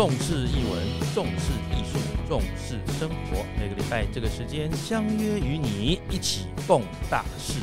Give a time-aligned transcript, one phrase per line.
[0.00, 0.82] 重视译文，
[1.14, 3.44] 重视艺术，重视生活。
[3.58, 6.80] 每个礼拜这个时间相约与你一起共
[7.10, 7.60] 大事。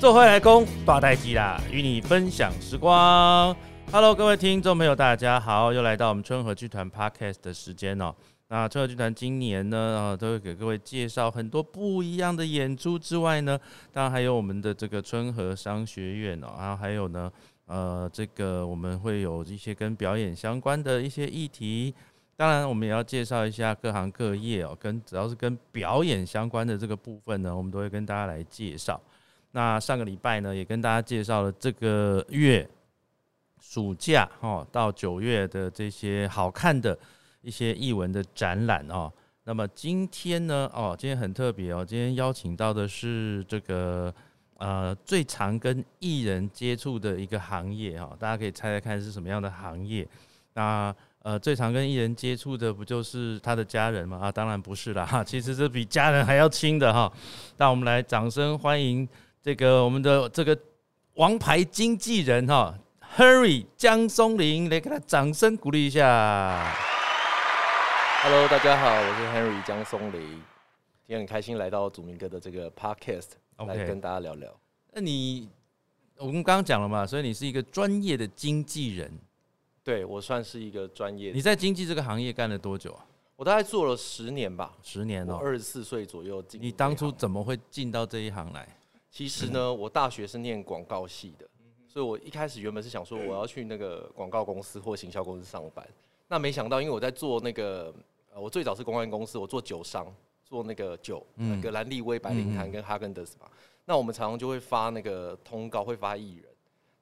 [0.00, 3.54] 做回来工大代机啦，与你分享时光。
[3.92, 8.12] Hello，各位听众朋友，大家好，又来到我们春和剧团 Podcast 的时间哦。
[8.48, 13.56] 那春和剧团今年呢，啊，都会给各位介绍很多不一样的演出之外呢，
[13.92, 17.30] 当然还有我们的这个春和商学院哦，然后还有呢，
[17.68, 21.94] 呃，这个我们会有一些跟表演相关的一些议题。
[22.34, 29.00] 当然，我们也要介绍一下各行各业哦，跟只要是跟表演相关的这个部分呢，我们都会跟大家来介绍。
[29.52, 32.68] 那上个礼拜呢，也跟大家介绍了这个月。
[33.60, 36.96] 暑假哦，到九月的这些好看的
[37.42, 39.12] 一些艺文的展览哦。
[39.42, 44.14] 那么今天呢，哦，今天很特别哦，今天邀请到的是这个
[44.58, 50.06] 呃最常跟艺人接触的一个行业哈，大家可以猜猜看是什么样的行业？
[50.54, 54.18] 那呃最常跟艺人接触的不就是他的家人吗？
[54.22, 57.12] 啊，当然不是啦，哈，其实是比家人还要亲的哈。
[57.56, 59.08] 那我们来掌声欢迎
[59.42, 60.58] 这个我们的这个
[61.14, 62.74] 王牌经纪人哈。
[63.16, 66.72] Henry 江松林来给他掌声鼓励一下。
[68.22, 70.42] Hello，大家好，我是 Henry 江松林，今
[71.06, 73.30] 天很开心来到祖明哥的这个 Podcast
[73.66, 74.54] 来跟大家聊聊。
[74.92, 75.48] 那你
[76.16, 79.12] 我们刚刚讲了嘛，所以你是一个专业的经纪人。
[79.82, 81.32] 对我算是一个专业。
[81.32, 83.06] 你在经纪这个行业干了多久啊？
[83.36, 85.38] 我大概做了十年吧，十年哦。
[85.40, 86.60] 二十四岁左右进。
[86.60, 88.68] 你当初怎么会进到这一行来？
[89.10, 91.48] 其实呢，我大学是念广告系的。
[91.86, 95.88] 所以，我一开始原本是想说，我要去那个广告公司或行销公司上班。
[96.28, 97.94] 那没想到，因为我在做那个，
[98.34, 100.06] 呃，我最早是公关公司，我做酒商，
[100.48, 101.24] 做那个酒，
[101.62, 103.46] 格兰利威、白灵坛跟哈根德斯嘛。
[103.84, 106.44] 那我们常常就会发那个通告，会发艺人。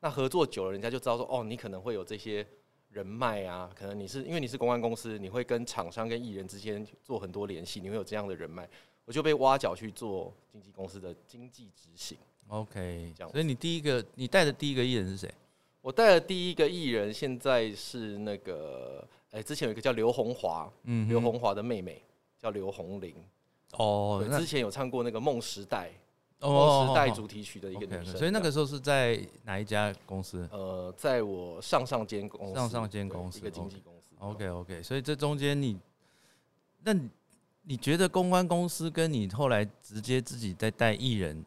[0.00, 2.46] 那合作久了，人家就知道说，哦，你可能会有这些
[2.90, 8.68] 人脉啊，可能你是因为你是公关公司，你会跟厂商跟艺人之间做很多联系，你会有这样的人脉。
[9.04, 12.18] 我就被挖角去做经纪公司的经济执行。
[12.48, 15.32] OK，这样，所以你第一个你带的第一个艺人是谁？
[15.80, 22.02] 我带的第一个艺人现在是那个，哎，之前有一个叫刘红华，嗯，刘红华的妹妹
[22.38, 23.14] 叫刘红玲，
[23.72, 25.90] 哦，之前有唱过那个《梦时代》
[26.48, 30.48] 《梦时代》主题曲的一个女生，所以那个时候是在哪一家公司？
[30.52, 34.14] 呃，在我上上间公司，上上间公司一个经纪公司。
[34.18, 35.78] OK OK，所以这中间你，
[36.82, 36.94] 那
[37.62, 41.44] 你觉得公关公司跟你后来直接自己在带艺人？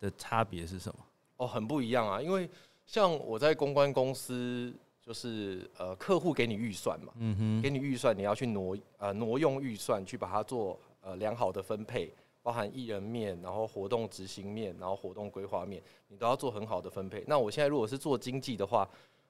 [0.00, 0.98] 的差别是什么？
[1.38, 2.20] 哦，很不一样啊！
[2.20, 2.46] 因为
[2.84, 17.22] 像我在公关公司，就是呃，客户给你预算嘛，嗯哼，给你预算，你要去挪呃挪用预算去把它做呃良好的分配，包含艺人面，然后活动执行面，然后活动规划面，你都要做很好的分配。
[17.26, 18.88] 那我现在如果是做经济的话，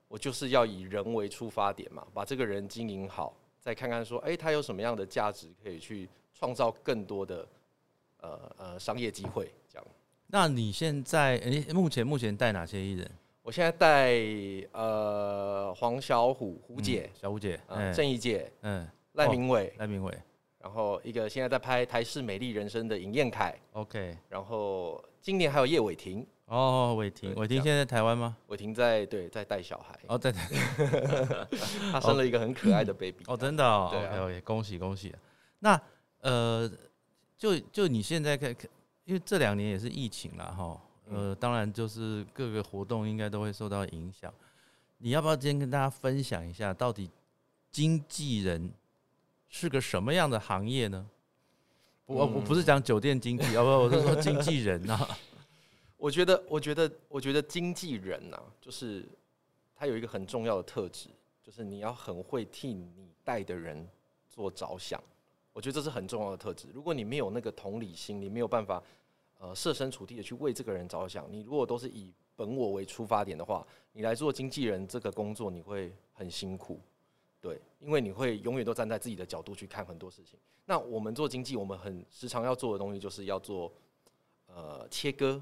[0.09, 7.49] 我就是要以人为出发点嘛，把这个人经营好，再看看说，哎，他有什么样的价值可以去创造更多的
[8.21, 9.87] 呃呃商业机会，这样。
[10.27, 13.11] 那你现在诶，目前目前带哪些艺人？
[13.43, 14.15] 我现在带
[14.73, 17.61] 呃黄小虎虎姐，小虎姐，
[17.95, 20.17] 郑怡姐，嗯，赖明伟，赖明伟，
[20.65, 28.35] 然后一个现在在拍台视美丽人生的尹彦凯，OK，然后今年还有叶伟霆，哦，伟霆，伟霆现在在台湾吗？
[28.47, 30.33] 伟霆在对在带小孩，哦，在，
[31.93, 35.15] 他生了一个很可爱的 baby，哦，真的，OK OK，恭喜恭喜。
[35.59, 35.79] 那
[36.23, 36.67] 呃，
[37.37, 38.67] 就就你现在看看。
[39.05, 44.33] 因为这两年也是疫情了哈，呃，当然就是各个活动应该都会受到影响。
[44.97, 47.11] 你要不要今天跟大家分享一下，到底
[47.71, 48.73] 经纪人
[49.57, 51.09] 是个什么样的行业呢？
[52.07, 55.09] 我我不是讲酒店经济，要不我是说经纪人呐。
[55.97, 59.09] 我觉得，我觉得，我觉得经纪人呐，就是
[59.77, 61.09] 他有一个很重要的特质，
[61.41, 63.89] 就是你要很会替你带的人
[64.29, 65.01] 做着想。
[65.53, 66.67] 我觉得这是很重要的特质。
[66.75, 68.83] 如果你没有那个同理心，你没有办法，
[69.39, 71.31] 呃，设身处地的去为这个人着想。
[71.31, 76.81] 你如果都是以本我为出发点的话，你来做经纪人这个工作，你会很辛苦，
[77.45, 80.39] 对，因为你会永远都站在自己的角度去看很多事情。
[80.65, 83.71] 那我们做经济，我们很时常要做的东西，就是要做
[84.47, 85.39] 呃切割，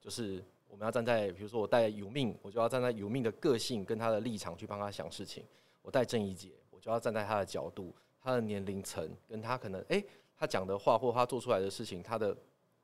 [0.00, 5.42] 就是我们要站在，比如说我带有命，我就要站在有命的个性跟他的立场去帮他想事情；
[5.82, 7.92] 我带正义姐，我就要站在他的角度。
[8.22, 10.04] 他的年龄层跟他可能哎，
[10.36, 12.36] 他讲的话或他做出来的事情，他的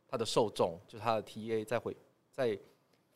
[0.09, 1.95] 他的受众就是他的 T A 在回
[2.33, 2.59] 在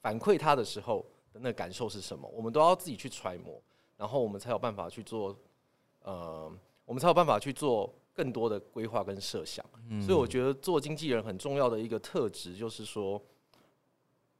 [0.00, 2.28] 反馈他的时候的那感受是什么？
[2.28, 3.58] 我们都要自己去揣摩，
[4.00, 5.36] 然后我们才有办法去做，
[6.04, 6.50] 呃，
[6.86, 9.62] 我们才有办法去做更多的规划跟设想。
[10.00, 13.20] 所以我觉得做经纪人很重要的一个特质就是说，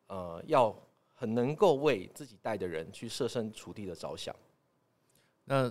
[0.07, 0.75] 呃，要
[1.15, 4.35] 很能够为自己带的人去设身处地的着想。
[5.45, 5.71] 那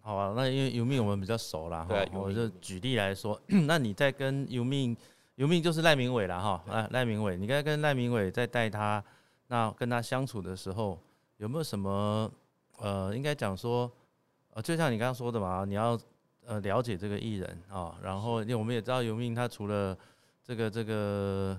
[0.00, 4.96] 好啊，那因为尤命我们比较熟啦，对我就举例来说，那你在跟尤命，
[5.34, 9.04] 尤命就是赖明伟啦，哈，啊，赖明伟，你刚才跟赖明伟在带他，
[9.48, 10.98] 那跟他相处的时候，
[11.36, 12.32] 有没有什么，
[12.78, 13.90] 呃，应该讲说，
[14.50, 15.98] 呃，就像你刚刚说的嘛，你要
[16.44, 19.96] 呃了解这个艺人啊，然后因为我们也知道尤命他除了
[20.44, 21.58] 这个这个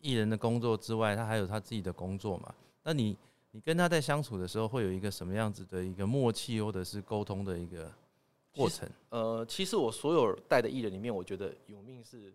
[0.00, 3.16] 艺人的工作之外，他还有他自己的工作嘛，那你
[3.50, 7.90] 你跟他在相处的时候，会有一个什么样子的一个默契，或者是沟通的一个
[8.54, 8.88] 过程？
[9.08, 12.32] 呃，其实我所有带的艺人里面，我觉得有命是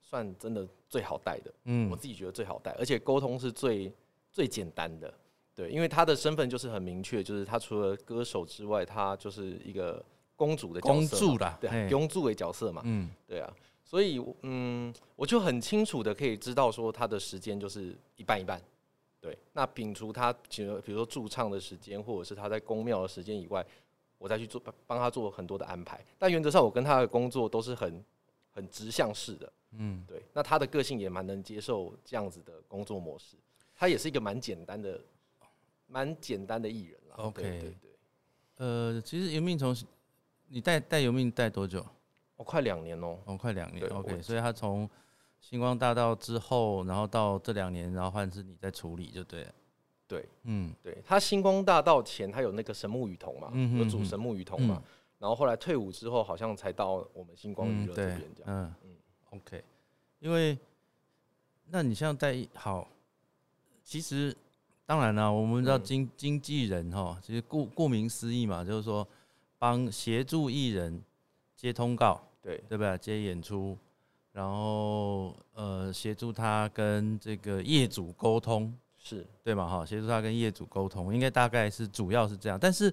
[0.00, 3.92] 算真的最好带的，嗯我自己觉得最好带，而且沟通是最
[4.30, 5.12] 最简单的。
[5.58, 10.00] 对，因为他的身份就是很明确，就是他除了歌手之外，他就是一个
[10.36, 13.52] 公主的角公主啦，对嘿，公主的角色嘛，嗯对啊，
[13.82, 18.62] 所以嗯，我就很清楚的可以知道说他的时间就是一半一半。
[19.20, 23.66] 对，那摒除他其实比如说驻唱的时间，或者是他在公庙的时间以外，
[24.16, 26.00] 我再去做帮他做很多的安排。
[26.16, 28.04] 但原则上，我跟他的工作都是很
[28.52, 29.52] 很直向式的。
[29.72, 33.36] 嗯，对，那他的个性也蛮能接受这样子的工作模式。
[33.74, 35.00] 他也是一个蛮简单的、
[35.88, 37.16] 蛮简单的艺人啦。
[37.16, 37.90] OK 对对对，
[38.58, 39.76] 呃，其实游命从
[40.46, 41.84] 你带带游命带多久？
[42.36, 44.88] 哦、快两年哦、哦，快两年，OK，所以他从
[45.40, 49.54] 星光大道之后，然后到这两年，然后换是你在处理就对了。
[50.06, 54.82] 对嗯对，他星光大道前他有那个神木雨桐嘛，有主神木雨桐嘛，
[55.18, 58.46] 然后后来退伍之后，好像才到我们星光娱乐这边这，样。
[58.46, 58.96] 嗯嗯
[59.30, 59.62] OK，
[60.20, 60.56] 因为
[61.66, 62.88] 那你像带好，
[63.84, 64.34] 其实
[64.88, 69.06] 当然了，我们知道嗯经经纪人哈，其实顾顾名思义嘛，就是说
[69.58, 70.98] 帮协助艺人
[71.54, 72.96] 接通告，对对吧？
[72.96, 73.76] 接演出，
[74.32, 79.68] 然后呃协助他跟这个业主沟通，是，对嘛？
[79.68, 82.58] 哈，协助他跟业主沟通，应该大概是主要是这样。
[82.58, 82.90] 但是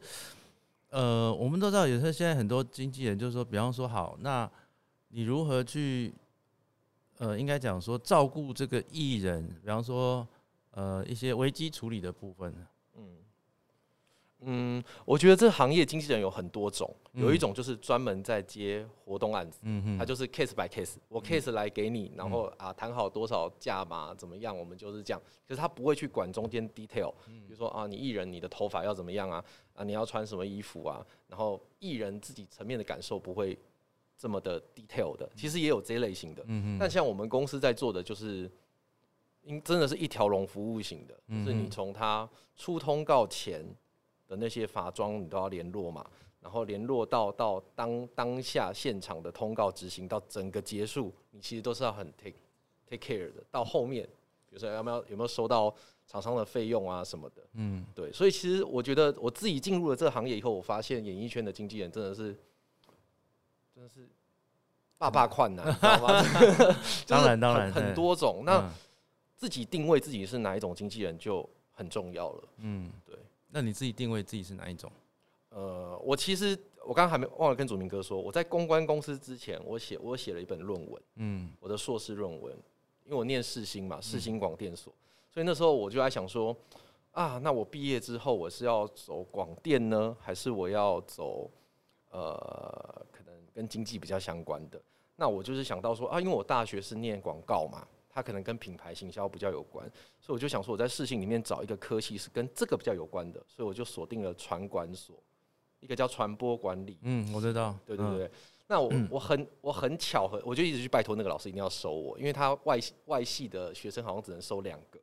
[0.90, 4.52] 呃，我们都知道，有时候现在很多经纪人就是说，比方说好，那
[5.08, 6.14] 你如何去
[7.20, 10.28] 呃，应该讲说照顾这个艺人，比方说
[10.76, 12.54] 呃一些危机处理的部分，
[12.96, 13.18] 嗯
[14.48, 19.60] 嗯，我觉得这行业经纪人有很多种，有一嗯种就是专门在接活动案子。
[19.64, 25.22] 嗯哼，他就是 case by case，我 case 来给你，然后啊谈好多少价码，怎么样，我们就是这样。
[25.48, 29.44] 可是他不会去管中间 detail，比如说啊，你艺人你的头发要怎么样啊，
[29.74, 33.58] 啊你要穿什么衣服啊，然后艺人自己层面的感受不会
[34.18, 35.28] 这么的 detail 的。
[35.36, 38.52] 其实也有这一类型的，嗯哼，但像我们公司在做的就是，
[39.46, 42.28] 应真的是一条龙服务型的，就是你从他
[42.58, 43.64] 出通告前
[44.28, 46.06] 的那些法装你都要联络嘛，
[46.42, 52.36] 然后联络到到当当下现场的通告执行到整个结束，你其实都是要很 take
[52.90, 53.44] take care 的。
[53.52, 54.04] 到后面，
[54.50, 55.74] 比如说要不要有没有收到
[56.08, 62.36] 厂商的费用啊什么的，嗯对，所以其实我觉得我自己进入了这个行业以后，我发现演艺圈的经纪人真的是
[63.76, 64.08] 真的是
[64.98, 66.24] 爸爸困难，你知道吗？
[67.06, 68.44] 当然当然很多种。
[68.44, 68.72] 那嗯
[69.46, 72.44] 自己定位自己是哪一种经纪人就很重要了。
[72.58, 73.16] 嗯，对。
[73.52, 74.92] 那你自己定位自己是哪一种？
[75.50, 82.52] 呃，我其实我刚刚还没忘了跟祖明哥说，我在公关公司之前，我写我写了一本论文，嗯我的硕士论文，
[83.04, 84.92] 因为我念世新嘛，世新广电所，
[85.30, 86.58] 所以那时候我就在想说，
[87.12, 91.52] 啊，那我毕业之后我是要走广电呢，还是我要走
[92.10, 94.82] 呃可能跟经济比较相关的？
[95.18, 99.86] 那我就是想到说啊，因为我大学是念广告嘛，它可能跟品牌行销比较有关，
[100.22, 105.22] 所以我就想说我在世新里面找一个科系是跟这个比较有关的，所以我就锁定了传管所，
[105.82, 106.98] 一个叫传播管理。
[107.02, 108.32] 嗯，我知道，嗯对对对，
[108.68, 114.98] 那我我很我很巧合，我就一直去拜托那个老师一定要收我，因为他外外系的学生好像只能收两个，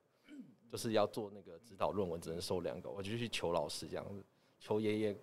[0.70, 4.24] 就是要做那个指导论文只能收两个，我就去求老师这样子，
[4.58, 5.16] 求爷爷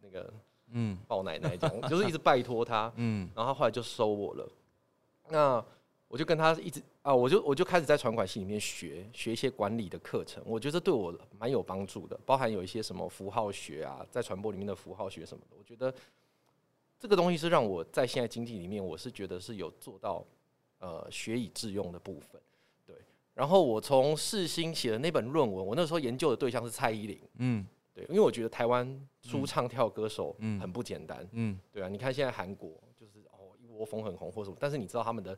[0.00, 0.32] 那个
[0.70, 0.96] 嗯。
[1.06, 3.28] 抱奶奶这样，就是一直拜托他，嗯。
[3.34, 4.48] 然后他后来就收我了。
[5.28, 5.62] 那
[6.14, 15.92] 我就跟他一直啊，我就我就开始在传管系里面学学一些管理的课程，我觉得对我蛮有帮助的，包含有一些什么符号学啊，在传播里面的符号学什么的，我觉得
[17.00, 20.24] 这个东西是让我在现在经济里面，我是觉得是有做到
[20.78, 22.40] 呃学以致用的部分。
[22.86, 22.94] 对，
[23.34, 27.66] 然后我从世新写的那本论文，我那时候研究的对象是蔡依林，嗯。
[27.92, 30.60] 对，因为我觉得台湾出唱跳歌手嗯。
[30.60, 31.58] 很不简单，嗯。
[31.72, 35.36] 对啊，你看现在韩国就是哦一窝蜂很红或什么，但是你知道他们的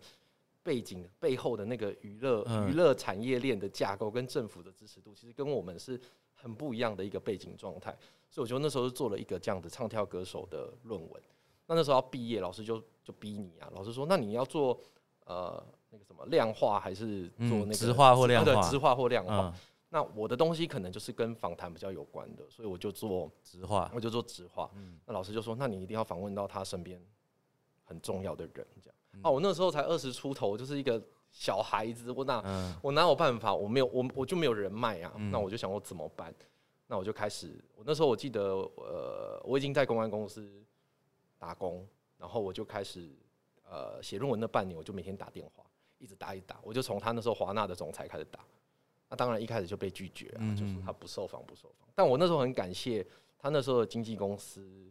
[0.67, 6.01] 背景背后的那个娱乐嗯娱乐产业链的架构跟政府的支持度，其实跟我们是
[6.35, 7.97] 很不一样的一个背景状态。
[8.29, 11.23] 所以我觉得那时候是做了一个这样的唱跳歌手的论文。
[11.69, 14.77] 那那时候要毕业，老师就就逼你啊，老师说那你要做
[15.25, 19.53] 呃那个什么量化还是做那个嗯直化或量化啊对，直化或量化。
[19.55, 24.69] 嗯那我的东西可能就是跟访谈比较有关的，所以我就做直话，我就做直话。
[25.07, 27.01] 那老师就说，那你一定要访问到他身边
[27.85, 28.96] 很重要的人，这样。
[29.23, 33.55] 哦，我那时候才二十出头，就是一个小孩子，我哪我哪有办法？
[33.55, 35.13] 我没有，我我就没有人脉啊。
[35.31, 36.35] 那我就想我怎么办？
[36.87, 38.43] 那我就开始，我那时候我记得，
[38.77, 40.65] 呃，我已经在公关公司
[41.39, 43.11] 打工，然后我就开始，
[43.69, 45.65] 呃，写论文那半年，我就每天打电话，
[45.99, 48.41] 一直打一打，我就从他那时候华纳的总裁开始打。
[49.09, 51.89] 那当然一开始就被拒绝啊，就是他不受访不受访。
[51.95, 53.07] 但我那时候很感谢
[53.39, 54.89] 他那时候的经纪公司，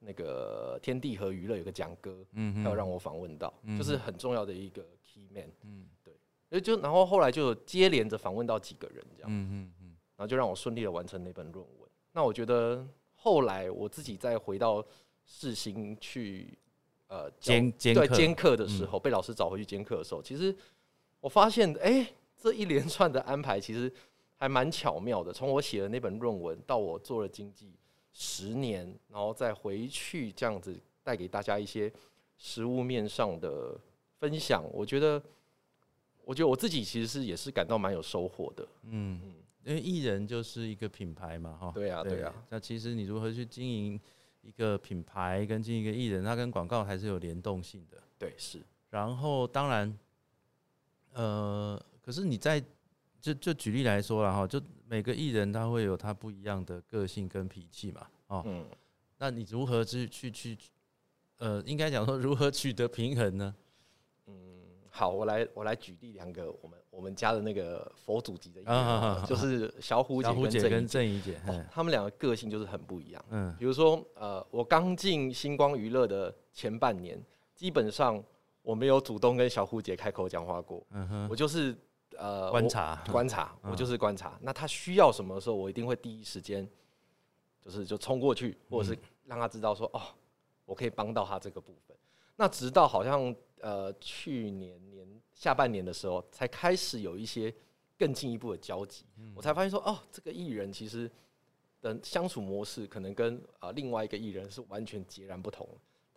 [0.00, 6.12] 那个天地和娱乐有个蒋哥，嗯，要让我访问到，就是很重要的一个 key man，嗯，对，
[6.48, 11.88] 所就然后后来就接连着访问到几个人这样，嗯嗯嗯，然后就让我顺利的完成那本论文。
[12.12, 14.84] 那我觉得后来我自己再回到
[15.24, 16.58] 世新去，
[17.06, 20.54] 呃，兼兼对兼课的时候，被老师找回去兼课的时候，其实
[21.20, 22.06] 我发现，哎。
[22.42, 23.92] 这一连串的安排其实
[24.34, 25.30] 还蛮巧妙的。
[25.30, 27.74] 从我写的那本论文到我做了经济
[28.12, 31.92] 十年，然后再回去这样子带给大家一些
[32.36, 33.78] 实物面上的
[34.18, 35.22] 分享，我觉得，
[36.24, 38.66] 我觉得我自己其实是也是感到蛮有收获的。
[38.84, 41.72] 嗯嗯，因为艺人就是一个品牌嘛，哈。
[41.74, 42.32] 对啊，对啊。
[42.48, 44.00] 那其实你如何去经营
[44.42, 47.98] 一个品牌，跟经营一个艺人，它跟广告还是有联动性的。
[48.18, 48.60] 对，是。
[48.90, 49.98] 然后当然，
[51.12, 51.82] 呃。
[52.02, 52.60] 可是你在
[53.20, 58.66] 就就举例来说了哈，就每个艺人他会有他不一样的个性跟脾气嘛，哦，嗯，
[59.18, 60.58] 那你如何去去去，
[61.38, 63.54] 呃，应该讲说如何取得平衡呢？
[64.26, 64.34] 嗯，
[64.90, 73.24] 好，我来我来举例两个我们我们家的那个佛祖级的艺人，就是小虎姐跟郑怡姐，他们两个个性就是很不一样。
[73.30, 77.16] 嗯，比如说呃，我刚进星光娱乐的前半年，
[77.54, 78.20] 基本上
[78.62, 81.78] 我没有主动跟小虎姐开口讲话过，嗯哼，我就是。
[82.18, 84.38] 呃，观察观察，我就是观察。
[84.42, 86.68] 那他需要什么的时候，我一定会第一时间，
[87.64, 90.02] 就是就冲过去，或者是让他知道说，哦，
[90.66, 91.96] 我可以帮到他这个部分。
[92.36, 97.54] 那直到好像呃去年年下半年的时候，才开始有一些
[97.98, 99.06] 更进一步的交集。
[99.34, 101.10] 我才发现说，哦，这个艺人其实
[101.80, 105.66] 的相处模式可能跟啊另外一个艺人是完全截然不同。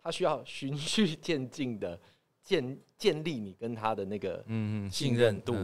[0.02, 1.98] 他需要循序渐进的。
[2.44, 5.54] 建建立你跟他的那个嗯信任度，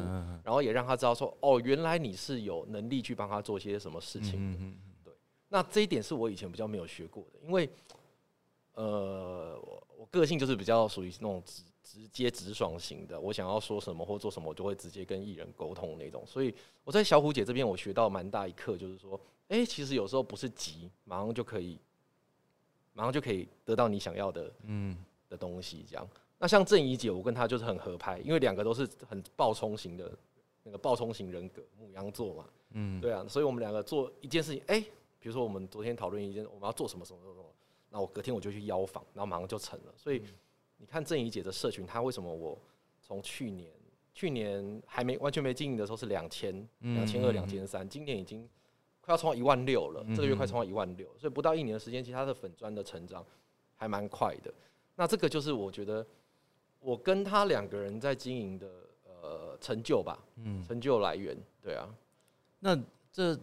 [0.43, 4.59] 然后也让他知道说哦，原来你是有能力去帮他做些什么事情的。
[5.05, 5.15] 对，
[5.51, 7.69] 那这一点是我以前比较没有学过的，因为
[8.75, 16.25] 呃，我我个性就是比较属于那种直直接直爽型的，我想要说什么或做什么，我就会直接跟艺人沟通那种。
[16.27, 21.79] 所以我在小虎姐这边，我学到蛮大一课，就是说，哎，其实有时候不是急，马上就可以，
[22.95, 24.97] 马上就可以得到你想要的嗯
[25.29, 26.09] 的东西，这样。
[26.43, 30.11] 那像郑怡姐，我跟她就是很合拍，因为两个都是很暴冲型的
[30.63, 34.81] 那个暴冲型人格，母羊座嘛，嗯，对啊，所以我们两个做一件事情，哎，
[35.19, 37.45] 比如说我们昨天讨论一件，我们要做什么什么什么，
[37.91, 39.93] 那我隔天我就去邀访，然后马上就成了。
[39.99, 40.23] 所以
[40.79, 42.59] 你看郑怡姐的社群，她为什么我
[43.03, 43.71] 从去年
[44.15, 48.49] 去年还没完全没经营的时候是两千两千二两千三，今年已经
[49.03, 53.23] 快要冲到一万六了，这个月快冲到一万六，所以不到一年的时间，其实她的粉砖的成长
[53.77, 54.51] 还蛮快的。
[54.97, 56.07] 那这个就是我觉得。
[56.81, 58.67] 我跟他两个人在经营的
[59.05, 61.87] 呃成就吧，嗯，成就来源，对啊。
[62.61, 62.75] 那
[63.13, 63.39] 这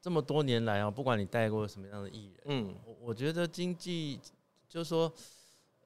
[0.00, 4.20] 这么多年来啊，不管你带过什么样的艺人，嗯，我我觉得经济
[4.68, 5.10] 就是说，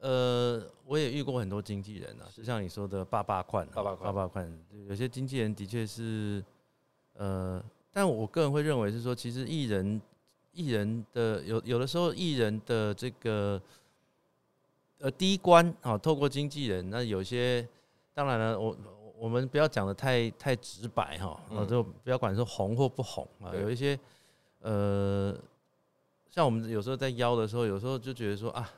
[0.00, 6.45] 呃，我也遇过很多经纪人啊，就像你说的爸爸款，爸爸款，爸爸款，有些经纪人的确是，
[7.12, 7.62] 呃，
[7.93, 10.02] 但我个人会认为是说，其实艺人
[10.52, 13.62] 艺人的有有的时候艺人的这个。
[15.00, 17.67] 呃，第一关啊，透过经纪人，那有些
[18.12, 18.76] 当然了，我
[19.17, 23.97] 我们不要讲的太太直白哈，我就不要管是红或不红啊，有一些
[24.61, 25.33] 呃，
[26.28, 28.69] 像我们有时候在邀的时候，有时候就觉得说啊，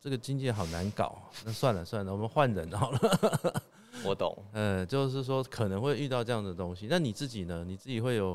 [0.00, 3.62] 这个经纪人好难搞，那算了算了，我们换人好了。
[4.04, 6.86] 我懂，嗯，就是说可能会遇到这样的东西。
[6.88, 7.62] 那你自己呢？
[7.66, 8.34] 你自己会有，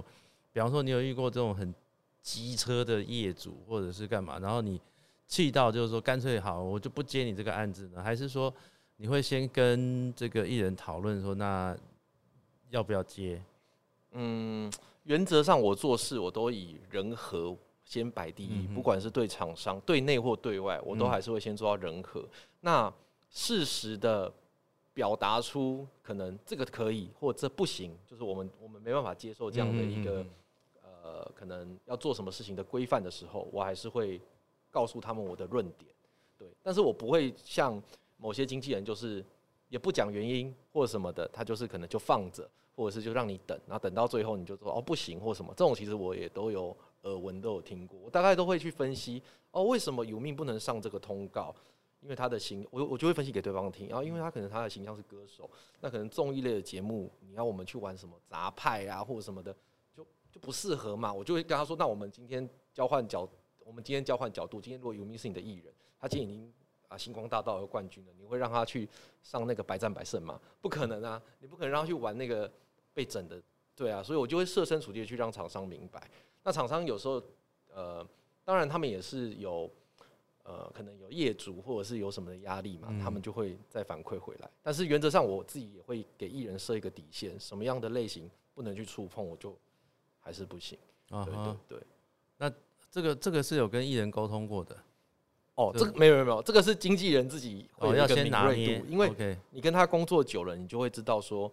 [0.51, 1.73] 比方说你有遇过这种很
[2.21, 4.37] 机车的业主，或者是干嘛？
[4.37, 4.79] 然后你。
[5.27, 8.03] 气到就是说，干脆好，我就不接你这个案子呢？
[8.03, 8.53] 还是说，
[8.97, 11.75] 你会先跟这个艺人讨论说，那
[12.69, 13.41] 要不要接？
[14.11, 14.71] 嗯，
[15.03, 22.23] 原则上我做事我都以人和先摆第一，不管是对厂商、对内或对外，我都还是会先做到人和。
[22.61, 22.93] 那
[23.29, 24.31] 适时的
[24.93, 30.23] 表达出可能这个可以或这不行，就是我们我们没办法接受这样的一个
[30.83, 34.21] 呃，可能要做什么事情的规范的时候，我还是会。
[34.73, 35.89] 告诉他们我的论点，
[36.37, 37.81] 对，但是我不会像
[38.17, 39.23] 某些经纪人，就是
[39.69, 51.55] 也不讲原因或什么的，他就是可能就放着，或者是就让你等，然后等到最后你就说哦不行或什么，这种其实我也都有耳闻都有听过，我大概都会去分析哦为什么有命不能上这个通告。
[52.01, 55.49] 因为他的形，我我就会分析给对方听，然后因为他可能他的形象是歌手，
[55.79, 59.55] 那可能综艺类的节目，你要我们去玩什么杂派啊或者什么的，
[59.95, 61.13] 就就不适合嘛。
[61.13, 63.25] 我就会跟他说，那我们今天交换角，
[63.65, 66.53] 我们今天交换角度，今天如果有明是你的艺人，他今天已经
[66.87, 68.87] 啊星光大道的冠军了，你会让他去
[69.21, 70.39] 上那个百战百胜吗？
[70.61, 72.51] 不可能啊，你不可能让他去玩那个
[72.93, 73.41] 被整的，
[73.75, 76.09] 对啊，所以我就会设身处地去让厂商明白。
[76.43, 77.21] 那厂商有时候，
[77.73, 78.07] 呃，
[78.43, 79.69] 当然他们也是有。
[80.45, 84.51] 呃，可能有业主或者是有什么的压力嘛，他们就会再反馈回来。
[84.61, 89.57] 但是原则上，我自己也会给艺人设一个底线，什么样的类型不能去触碰，我就
[90.19, 90.77] 还是不行。
[91.07, 91.87] 对对对。
[92.35, 92.51] 那
[92.93, 94.77] 这个这个是有跟艺人沟通过的。
[95.55, 101.51] 哦，这个没有没有没有，这个是经纪人自己会要先拿锐度，因为你跟他工作久了，你就会知道说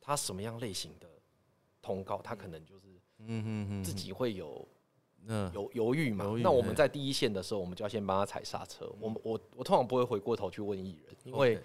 [0.00, 1.08] 他什么样类型的
[1.80, 4.66] 通告，他可能就是嗯嗯嗯，自己会有。
[5.52, 6.24] 犹犹豫嘛？
[6.42, 8.90] 那我们在第一线的时候，我们就要先帮他踩刹车。
[8.98, 11.60] 我我我通常不会回过头去问艺人，因为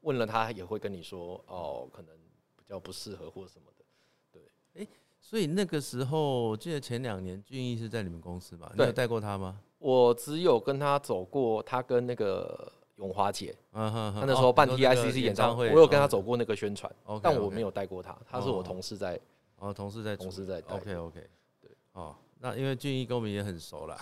[0.00, 2.14] 问了他也会跟你说哦，可能
[2.56, 3.84] 比较不适合或什么的。
[4.32, 4.42] 对，
[4.82, 4.86] 哎，
[5.20, 8.72] 所以那个时候，我记得前两年俊逸是在你们公司吧？
[8.76, 9.60] 你有带过他吗？
[9.78, 19.18] 我只有跟他走过，他跟那个永华姐，嗯哼，他那时候办 T I C C 演唱会，我有跟他走过那个宣传，但我没有带过他，他是我同事在，
[19.56, 22.16] 哦，同事在，同事在，OK OK，对，哦。
[22.42, 23.98] 那因为俊逸跟我们也很熟了，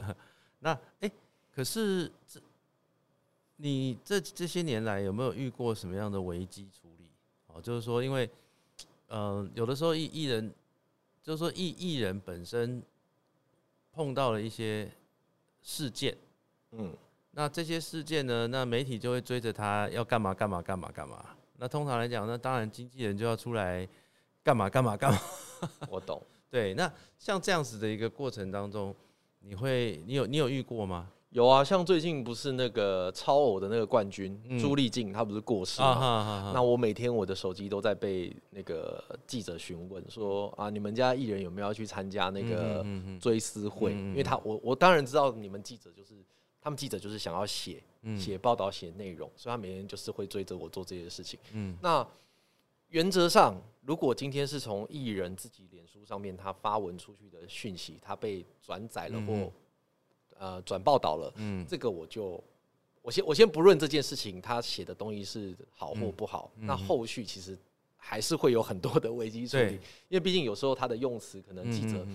[0.60, 1.10] 那哎，
[1.50, 2.38] 可是这
[3.56, 7.06] 你这这些年来有没有遇过什么样的危机处理？
[7.46, 8.28] 哦，就是说，因为
[9.08, 10.54] 嗯，有的时候艺艺人，
[11.22, 12.82] 就是说艺艺人本身
[13.92, 14.90] 碰到了一些
[15.62, 16.16] 事件，
[16.72, 16.94] 嗯，
[17.32, 21.24] 那这些事件呢，那媒体就会追着他要干嘛干嘛干嘛干嘛。
[21.56, 23.88] 那通常来讲，那当然经纪人就要出来
[24.42, 25.20] 干嘛干嘛干嘛。
[25.90, 26.22] 我懂。
[26.50, 28.94] 对，那像这样子的一个过程当中，
[29.40, 31.10] 你会，你有你有遇过吗？
[31.30, 36.52] 有啊，像最近不是那个超偶的那个冠军朱丽静，她不是过世吗？
[36.54, 42.84] 那我每天我的手机都在被那个记者询问说啊，你们家艺人有没有要去参加那个
[43.20, 43.92] 追思会？
[43.92, 46.14] 因为他我我当然知道你们记者就是
[46.60, 47.82] 他们记者就是想要写
[48.16, 51.38] 写报道写内容，所以他每天就是会追着我做这些事情。
[51.52, 52.06] 嗯，那。
[52.90, 59.52] 原则上，如果今天是从艺人自己脸书上面他发文出去的讯息，他被转载了或
[60.38, 62.42] 呃转报道了，嗯，这个我就
[63.02, 67.58] 我先我先不论这件事情他写的东西是好或不好，那后续其实
[67.96, 69.74] 还是会有很多的危机处理，
[70.08, 72.06] 因为毕竟有时候他的用词可能记者。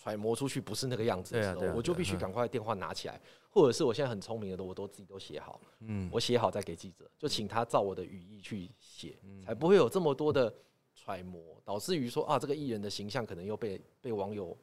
[0.00, 10.54] 揣摩出去不是那个样子的时候，我就必须赶快电话拿起来，或者是我现在很聪明的，我都自己都写好，嗯，我写好再给记者，就请他照我的语义去写，才不会有这么多的
[10.94, 14.56] 揣摩，导致于说啊，这个艺人的形象可能又被被网友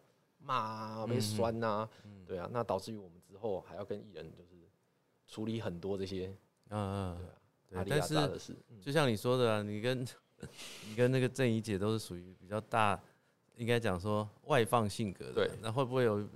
[0.46, 1.90] 骂、被酸呐，
[2.26, 4.70] 对啊，那导致于我们之后还要跟艺人就是
[5.28, 6.34] 处理很多这些，
[6.70, 7.28] 嗯嗯，
[7.70, 8.02] 对啊，但
[8.40, 10.06] 是就像你说的，你跟
[10.88, 13.00] 你跟那个郑怡姐都是属于比较大。
[13.58, 16.28] 应该讲说外放性格的，对，那会不会有，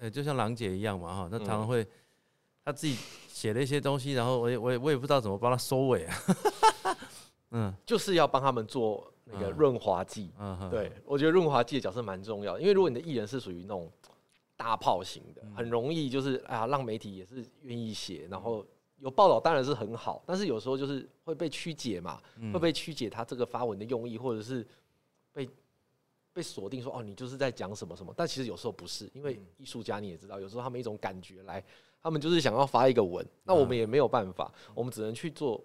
[0.00, 1.82] 呃，就像郎姐一样嘛，哈，那常常会
[2.62, 2.94] 他自己
[3.26, 6.16] 写了一些东西，然后我也我也我也不知道怎么帮他收尾啊，
[7.52, 13.90] 嗯，就是要帮他们做那个润滑剂，嗯，对我觉得润滑剂的角色蛮重要，因为如果你的艺人是属于那种
[14.56, 18.64] 大炮型的，很容易就是哎呀让媒体也是愿意写，然后
[18.98, 22.20] 有报道当然是很好，但是有时候就是会被曲解嘛，
[22.52, 24.66] 会被曲解他这个发文的用意，或者是
[25.32, 25.48] 被。
[26.30, 31.64] 被锁定说哦，你就是在讲什么什么，但其实有时候不是，因为艺术家你也知道，有时候他们一种感觉来，
[32.00, 35.60] 他们就是想要发一个文，那我们也没有办法，我们只能去做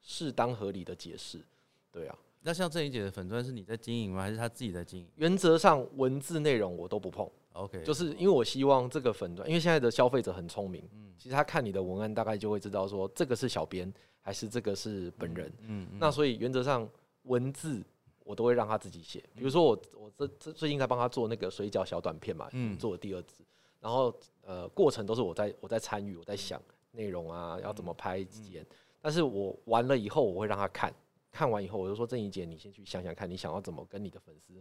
[0.00, 1.44] 适当合理的解释。
[1.92, 4.22] 对啊，那像郑怡姐的粉钻是你在经营吗？
[4.22, 5.08] 还是她自己在经营？
[5.16, 7.28] 原则上文字内容我都不碰。
[7.54, 16.88] OK，就是因为我希望这个粉钻，因为现在的消费者很聪明，嗯，其实他看你的文案大概就会知道说这个是小编还是这个是本人，嗯，那所以原则上
[17.24, 17.84] 文字。
[18.28, 23.44] 我都会让他自己写，比如说我我这这最近在帮他做那个水饺小短片嘛，嗯，做第二支，
[23.78, 24.12] 然后
[24.44, 28.66] 呃过程都是我在我在参与，我在想内容啊要怎么拍几眼，
[29.00, 30.92] 但是我完了以后我会让他看，
[31.36, 34.54] 看完以后我就说郑怡姐你先去想想看你想要怎么跟你的粉丝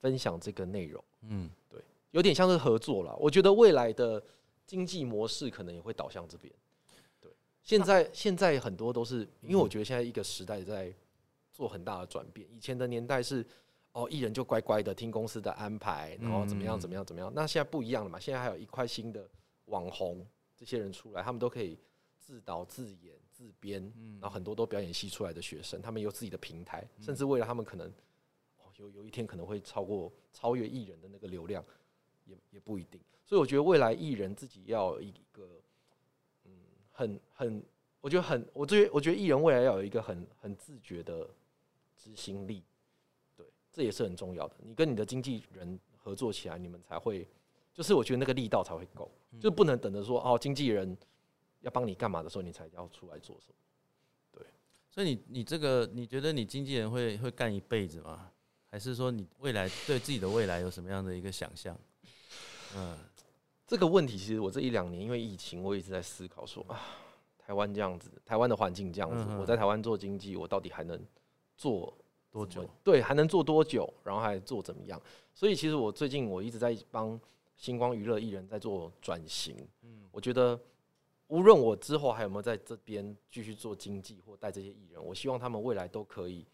[0.00, 1.80] 分享这个内容，嗯，对，
[2.12, 4.22] 有点像是合作了，我觉得未来的
[4.66, 6.52] 经济模式可能也会导向这边，
[7.20, 7.30] 对，
[7.62, 10.92] 现在现在很多都是因为我觉得现在一个时代在。
[11.54, 12.48] 做很大的转变。
[12.50, 13.44] 以前的年代是，
[13.92, 17.30] 哦，艺人就乖乖的听公司的安排，然后怎么样怎么样怎么样。
[17.34, 18.18] 那现在不一样了嘛？
[18.18, 19.28] 现在还有一块新的
[19.66, 21.78] 网红，这些人出来，他们都可以
[22.22, 23.82] 自导自演、自自编，
[24.20, 27.88] 然后很多都表演系出来的学生，他们有自己的平台，甚至未来他们可能
[28.58, 31.64] 哦有有一天可能会超过超越艺人的那个流量，
[32.24, 33.00] 也也不一定。
[33.24, 35.60] 所以我觉得未来艺人自己要有一个，
[36.44, 36.52] 嗯，
[36.92, 37.64] 很很，
[38.00, 41.28] 我觉得很，我觉得我觉得艺人未来要有一个很很自觉的
[41.96, 42.62] 执行力，
[43.36, 44.54] 对，这也是很重要的。
[44.62, 47.26] 你跟你的经纪人合作起来，你们才会，
[47.74, 50.96] 就是我觉得那个力道才会够，就不能等着说哦，经纪人
[51.62, 53.54] 要帮你干嘛的时候，你才要出来做什么。
[54.32, 54.46] 对
[54.90, 58.30] 所以你你这个你觉得你经纪人会会干一辈子吗？
[58.70, 61.78] 还是说你未来对自己的未来有什么样的一个想象？
[62.74, 62.96] 嗯，
[63.66, 66.80] 这个问题其实我这一两年因为疫情，我一直在思考说啊，
[67.38, 70.98] 台湾这样子，台湾的环境这样子，我在台湾做经济，我到底还能
[71.54, 71.94] 做
[72.30, 72.66] 多久？
[72.82, 73.92] 对，还能做多久？
[74.02, 74.98] 然后还做怎么样？
[75.34, 77.20] 所以其实我最近我一直在帮
[77.56, 79.54] 星光娱乐艺人在做转型。
[79.82, 80.58] 嗯，我觉得
[81.32, 86.46] 无论我之后还有没有在这边继续做经济或带这些艺人，我希望他们未来都可以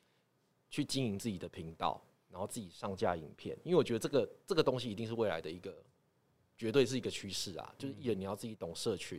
[0.71, 5.83] 去经营自己的频道，然后自己上架影片，因为我觉得这个这个东西一定是未来的一个
[6.57, 9.19] 绝对是一个趋势啊，就是艺人你要自己懂社群，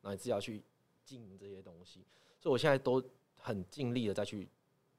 [0.00, 0.62] 然后你自己要去
[1.04, 2.06] 经营这些东西，
[2.38, 3.02] 所以我现在都
[3.34, 4.48] 很尽力的再去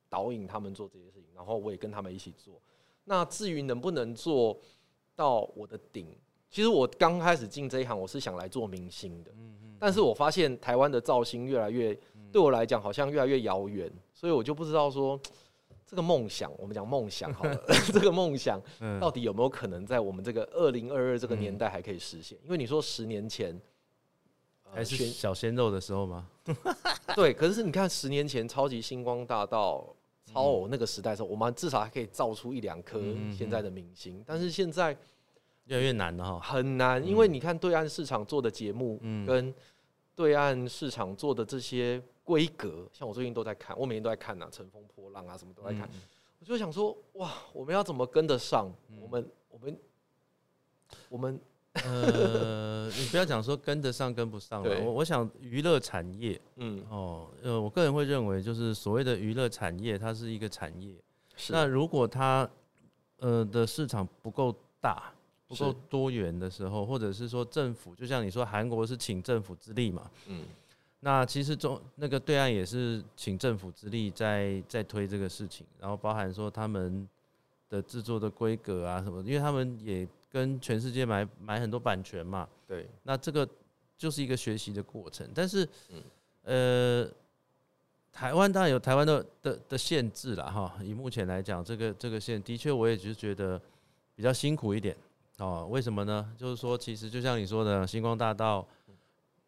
[0.10, 2.62] 导引他们做这些事情，然后我也跟他们一起做。
[3.06, 4.60] 那至于能不能做
[5.15, 6.13] 到我的顶，
[6.52, 9.32] 其实我刚开始进这一行，我是想来做明星的，
[9.80, 11.98] 但是我发现台湾的造星越来越
[12.30, 15.20] 对我来讲好像越来越遥远，所以我就不知道说
[15.88, 19.00] 这个梦想，我们讲梦想好了， 这个梦想嗯。
[19.00, 22.38] 到底有没有可能在我们这个二零二二这个年代还可以实现？
[22.44, 23.50] 因为你说十年前。
[23.54, 26.30] 呃还是选小鲜肉的时候吗？
[27.14, 29.86] 对，可是你看十年前超级星光大道、
[30.26, 33.34] 超偶那个时代的时候，我们至少还可以造出一两颗嗯嗯。
[33.34, 34.98] 现在的明星，但是现在
[35.72, 36.40] 越来越难了哈。
[36.40, 39.26] 很难，因为你看对岸市场做的节目嗯。
[39.26, 39.54] 跟
[40.14, 46.02] 对岸市场做的这些规格，像我最近都在看，我每天都在看呐、乘风破浪》啊，什么都在看，嗯
[46.40, 48.72] 我就想说，哇，我们要怎么跟得上？
[49.00, 49.80] 我们我们
[51.10, 51.40] 我们
[51.86, 54.84] 呃， 你不要讲说跟得上跟不上了，对。
[54.84, 56.84] 我我想娱乐产业嗯。
[56.90, 60.96] 哦，呃，我个人会认为就是所谓的娱乐产业，它是一个产业。
[61.36, 61.54] 是。
[61.54, 62.50] 那如果它
[63.20, 65.14] 呃的市场不够大、
[65.56, 70.46] 不够多元的时候，或者是说政府，就像你说韩国是请政府之力嘛，嗯。
[71.02, 77.08] 那其实中那个对岸也是请政府之力在在推这个事情，然后包含说他们
[77.70, 82.88] 的制作的规格啊什么，因为他们也跟全世界买买很多版权嘛，对。
[83.04, 83.48] 那这个
[83.98, 85.28] 就是一个学习的过程。
[85.36, 86.02] 但是，嗯。
[86.44, 87.08] 呃，
[88.12, 90.76] 台湾当然有台湾的的的限制了哈。
[90.84, 93.62] 以目前来讲，这个这个线的确我也就是觉得
[94.16, 94.98] 比较辛苦一点
[95.42, 95.68] 哦。
[95.70, 96.34] 为什么呢？
[96.38, 98.66] 就是说，其实就像你说的，星光大道，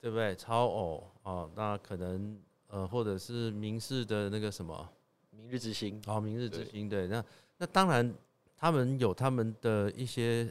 [0.02, 0.36] 对不对？
[0.36, 4.90] 超偶哦，那可能呃，或者是明视的那个什么
[5.30, 7.24] 明日之星，哦，明日之星，对，那
[7.58, 8.14] 那当然
[8.58, 10.50] 他们有他们的一些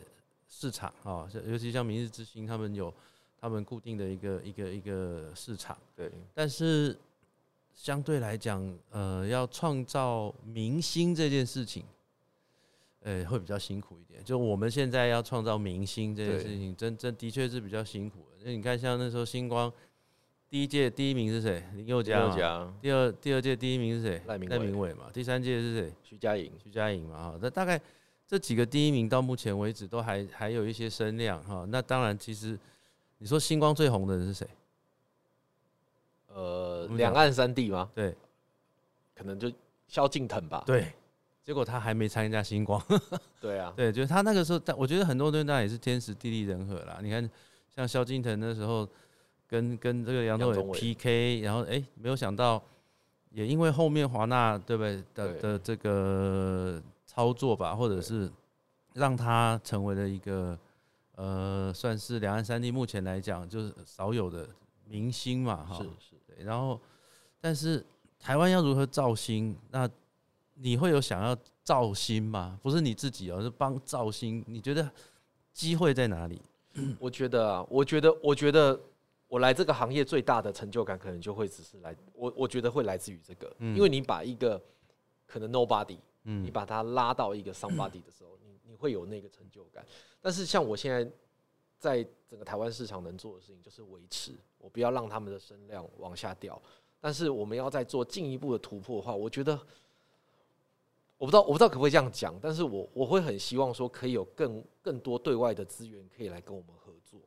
[0.48, 2.92] 市场啊，像尤其像明日之星，他们有
[3.40, 6.96] 他们固定的一个一个一个市场，对但是
[7.74, 11.84] 相对来讲，呃，要创造明星这件事情，
[13.02, 14.22] 呃，会比较辛苦一点。
[14.24, 18.44] 就我们现在要创造明星这件事情，真真的确是比较辛苦的。
[18.44, 19.72] 那你看，像那时候星光
[20.48, 21.62] 第一届第一名是谁？
[21.74, 22.74] 林宥嘉嘛。
[22.80, 24.22] 第二第二届第一名是谁？
[24.26, 25.10] 赖明赖明伟伟嘛。
[25.12, 25.92] 第三届是谁？
[26.02, 27.30] 徐佳莹，徐佳莹嘛。
[27.30, 27.80] 哈，那大概
[28.26, 31.66] 这几个第一名到目前为止都还还有一些声量哈。
[31.68, 32.58] 那当然，其实
[33.18, 34.46] 你说星光最红的人是谁？
[36.34, 37.90] 呃两岸三地吗？
[37.94, 38.14] 对
[39.14, 39.52] 可能就
[39.86, 40.62] 萧敬腾吧。
[40.66, 40.92] 对，
[41.42, 42.80] 结果他还没参加星光。
[43.40, 46.98] 对啊，对，就是他那个时候，但我觉得很多东西那也是天时地利人和啦。
[47.02, 47.28] 你看，
[47.74, 48.88] 像萧敬腾那时候
[49.48, 52.62] 跟跟这个杨宗纬 PK，然后哎、没有想到，
[53.30, 58.30] 也因为后面华纳对不对的的这个操作吧，或者是
[58.94, 60.56] 让他成为了一个
[61.16, 64.48] 呃，算是两岸三地目前来讲就是少有的
[64.86, 65.76] 明星嘛，哈。
[65.76, 66.80] 是是，对，然后
[67.40, 67.84] 但是
[68.20, 69.56] 台湾要如何造星？
[69.70, 69.88] 那
[70.54, 72.58] 你会有想要造星吗？
[72.62, 74.44] 不是你自己哦，是帮造星。
[74.46, 74.90] 你觉得
[75.52, 76.40] 机会在哪里？
[76.98, 78.78] 我觉得啊，我觉得，我觉得
[79.28, 84.60] 我来这个行业最大的成就感，可能就会只是来，我我觉得会来自于这个，嗯因为你把一个
[85.26, 89.84] 可能 nobody，你嗯把它拉到一个 somebody 的时候，你 你会有那个成就感。
[90.20, 91.10] 但是像我现在
[91.78, 96.60] 在整个台湾市场能做的事情，就是维持，我不要让他们的声量往下掉。
[97.00, 99.58] 但是我们要再做进一步的突破的话，我觉得
[101.22, 107.20] 我不知道，我不知道可不可以这样讲，但是我我会很希望说，可以有更更多对外的资源可以来跟我们合作。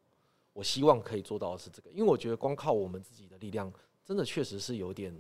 [0.51, 3.71] 我希望可以做到的是这个，因为我觉得光靠我们自己的力量
[4.03, 5.17] 真的确实是有点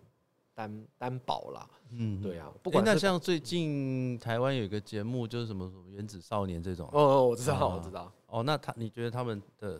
[0.53, 1.69] 担担保啦。
[1.91, 8.11] 嗯，对啊，不诶那像最近台湾有一个节目，就是什么什么原子少年这种，哦哦，我知道，啊我知道。
[8.27, 9.79] 哦，那他你觉得他们的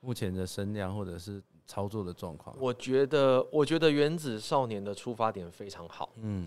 [0.00, 2.54] 目前的声量或者是操作的状况？
[2.60, 6.46] 我觉得，我觉得原子少年的出发点非常好，嗯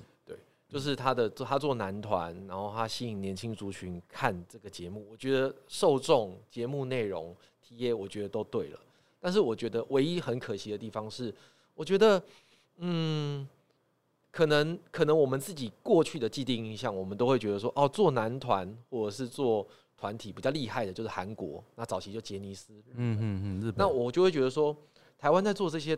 [0.71, 5.05] 就是他的他做男团，然后他吸引年轻族群看这个节目。
[5.11, 7.35] 我觉得受众、节目内容、
[7.67, 8.79] TA，我觉得都对了。
[9.19, 11.33] 但是我觉得唯一很可惜的地方是，
[11.75, 12.23] 我觉得，
[12.77, 13.45] 嗯，
[14.31, 21.61] 可能可能我们自己过去的既定印象，我们都会觉得说，哦，做男团或者是做团体比较厉害的，就是韩国。
[21.75, 24.75] 那早期就杰尼斯，嗯嗯嗯，日本那我就会觉得说，
[25.19, 25.95] 台湾在做这些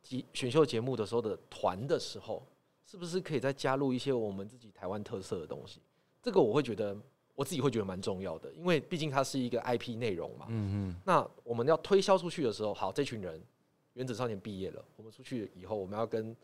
[0.00, 2.42] 节选秀节目的时候的团的时候，
[2.86, 5.80] 是不是可以再加入一些我们自己台湾特色的东西？
[6.22, 6.96] 这个我会觉得
[7.34, 10.46] 我自己会觉得蛮重要的，因为毕竟它是一个 IP 内容嘛。
[10.48, 13.42] 嗯嗯那我们要推销出去的时候，好，这群人
[13.94, 16.34] 原子少年毕业了，我们出去以后，我们要跟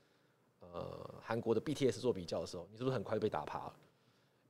[0.61, 3.75] 呃韩国的 BTS 做比较的时候，你是不是很快就被打趴了？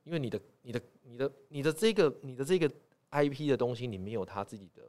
[0.05, 2.69] 因为你的、你的、你的、你的这个、你的这个
[3.11, 4.83] IP 的东西，你没有他自己的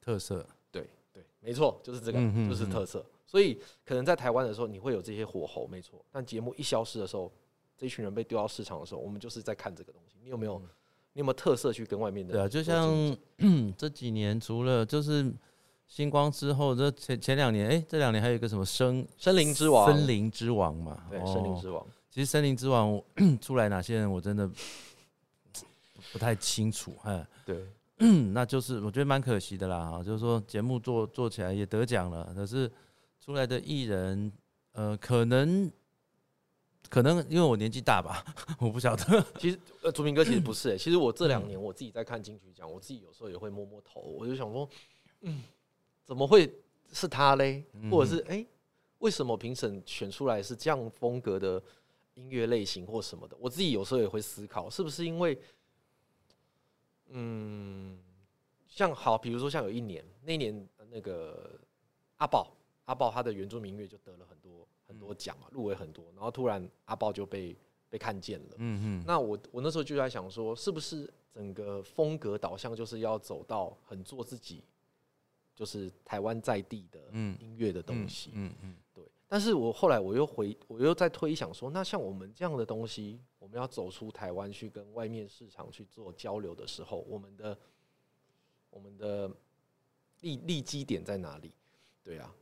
[0.00, 2.18] 特色，对对，没错，就是这个，
[2.48, 3.04] 就是特色。
[3.34, 6.00] 所以可能在台湾的时候，你会有这些火候，没错。
[6.12, 7.28] 但节目一消失的时候，
[7.76, 10.14] 这一群人被丢到市场的时候，我们就是在看这个东西。
[10.22, 10.56] 你有没有，
[11.14, 12.34] 你有没有特色去跟外面的？
[12.34, 12.88] 对啊，就像
[13.76, 15.34] 这几年除了就是
[15.88, 23.02] 星光之后，这前前两年，哎、这两年还有一个什么森森林之王，森林之王嘛，对，哦森林之王，其实森林之王
[23.40, 24.48] 出来哪些人，我真的
[26.12, 27.26] 不太清楚，哈。
[27.44, 27.66] 对，
[28.32, 32.70] 那就是我觉得蛮可惜的啦，哈，就是说节目做做起来也得奖了，可是
[33.24, 34.30] 出来的艺人，
[34.72, 35.72] 呃，可能
[36.90, 38.22] 可能因为我年纪大吧，
[38.60, 44.68] 我不晓得，其实呃，竹明哥其实不是、欸， 其实我这两年我自己在看金曲奖，我自己有时候也会摸摸头，我就想说，
[45.22, 45.42] 嗯，
[46.04, 46.52] 怎么会
[46.92, 47.64] 是他嘞？
[47.90, 48.46] 或者是哎、诶
[48.98, 51.62] 为什么评审选出来是这样风格的
[52.12, 53.34] 音乐类型或什么的？
[53.40, 55.38] 我自己有时候也会思考，是不是因为，
[57.08, 57.98] 嗯，
[58.68, 61.58] 像好，比如说像有一年，那一年呃那个
[62.16, 62.54] 阿豹，
[62.84, 67.56] 阿豹他的原住民音乐就得了很多很多奖嘛，入围很多，然后突然阿豹就被
[67.88, 68.54] 被看见了。
[68.58, 74.62] 嗯嗯，那我我那时候就在想说，是不是整个风格导向就是要走到很做自己，
[75.54, 78.30] 就是台湾在地的嗯音乐的东西。
[78.34, 87.58] 嗯嗯对，但是我后来我又回，我又在推想说，那像我们这样的东西，我们要走出台湾去跟外面市场去做交流的时候，我们的
[88.70, 89.30] 我们的
[90.20, 91.52] 立立基点在哪里？
[92.02, 92.34] 对啊，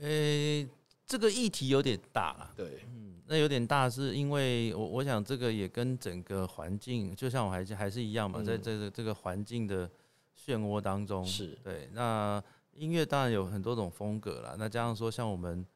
[0.00, 0.68] 诶、
[1.06, 2.52] 这个议题有点大了。
[2.56, 9.90] 对，嗯，那有点大，是因为我我想这个也跟整个环境，就像我还是还是一样嘛，嗯在这个这个环境的
[10.36, 11.88] 漩涡当中，是对。
[11.92, 15.66] 那音乐当然有很多种风格啦，那加上说像我们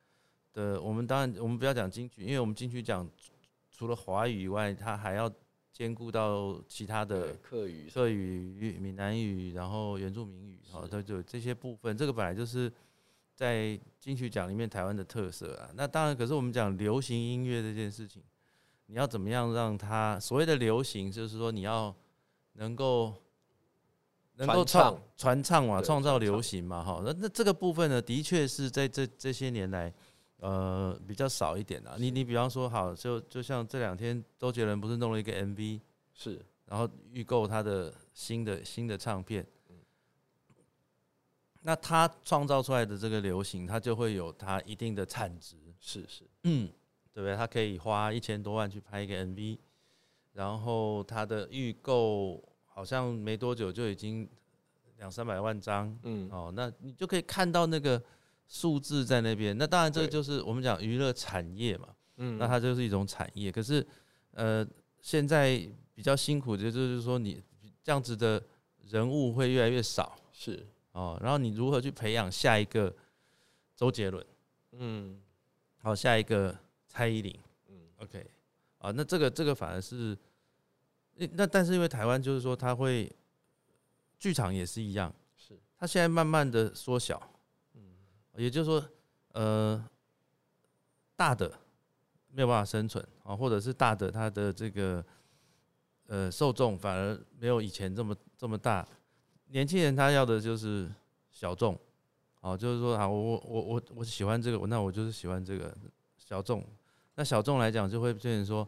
[0.53, 3.09] 的，我们当然我们不要讲金曲，因为我们金曲奖
[3.71, 5.29] 除了华语以外，它还要
[5.73, 12.71] 兼顾到其他的，客语客语、闽南语，然后原住民语，哦，是对对，这些部分，这个本来就是
[13.43, 15.69] 在金曲奖里面台湾的特色啊。
[15.75, 18.23] 那当然，可是我们讲流行音乐这件事情，
[18.87, 21.93] 你要怎么样让它所谓的流行，就是说你要
[22.53, 23.13] 能够
[24.37, 27.03] 能够创唱传唱嘛，创造流行嘛，哈。
[27.05, 29.93] 那那这个部分呢，的确是在这这些年来。
[30.43, 31.95] 呃，比较少一点啊。
[31.97, 35.81] 你你比方说，好，就就像这两天周杰伦不是弄了一个 MV，
[36.13, 39.47] 是然后预购他的新的新的唱片。
[41.63, 46.69] 那他创造出来的这个流行，它就会有它一定的产值，是是，嗯，
[47.13, 47.37] 对不对？
[47.37, 49.59] 他可以花一千多万去拍一个 MV，
[50.33, 54.29] 然后他的预购好像没多久就已经
[54.99, 58.03] 两三百万张，嗯，哦，那你就可以看到那个
[58.47, 59.57] 数字在那边。
[59.57, 62.39] 那当然，这个就是我们讲娱乐产业嘛，嗯。
[62.39, 63.53] 那它就是一种产业。
[63.53, 63.87] 可是，
[64.33, 64.67] 呃，
[65.01, 67.43] 现在比较辛苦的就是说，你
[67.83, 68.43] 这样子的
[68.89, 70.17] 人物会越来越少。
[70.33, 71.19] 是，哦。
[71.21, 72.95] 然后你如何去培养下一个
[73.77, 74.25] 周杰伦，
[74.73, 75.21] 嗯
[75.79, 77.37] 好、下一个蔡依林
[77.69, 78.25] 嗯，？OK，
[78.79, 80.17] 啊，那这个这个反而是，
[81.17, 83.11] 诶那但是因为台湾就是说，它会
[84.19, 87.21] 剧场也是一样，是，它现在慢慢的缩小，
[87.75, 87.83] 嗯
[88.37, 88.89] 也就是说，
[89.33, 89.85] 呃，
[91.17, 91.53] 大的
[92.29, 95.05] 没有办法生存啊，或者是大的它的这个
[96.07, 98.87] 呃受众反而没有以前这么这么大。
[99.53, 100.91] 年轻人他要的就是
[101.31, 101.79] 小众，
[102.41, 105.75] 哦，就是说啊，我我我我我喜欢这个，那我就是喜欢这个
[106.17, 106.65] 小众。
[107.17, 108.67] 那小众来讲，就会变成说，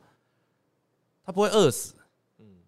[1.24, 1.94] 他不会饿死，
[2.36, 2.58] 嗯，